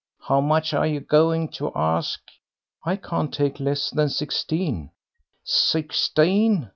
How 0.21 0.41
much 0.41 0.73
are 0.73 0.87
you 0.87 0.99
going 0.99 1.49
to 1.49 1.71
ask?" 1.75 2.21
"I 2.83 2.95
can't 2.95 3.31
take 3.31 3.59
less 3.59 3.91
than 3.91 4.09
sixteen." 4.09 4.89
"Sixteen! 5.43 6.69